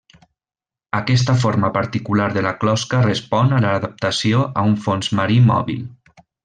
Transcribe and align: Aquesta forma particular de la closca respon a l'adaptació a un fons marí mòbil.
Aquesta 0.99 1.35
forma 1.43 1.69
particular 1.75 2.27
de 2.39 2.43
la 2.47 2.55
closca 2.65 3.03
respon 3.05 3.55
a 3.59 3.63
l'adaptació 3.69 4.43
a 4.63 4.69
un 4.73 4.77
fons 4.87 5.15
marí 5.21 5.43
mòbil. 5.53 5.89